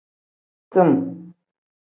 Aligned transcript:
Tim. 0.71 0.89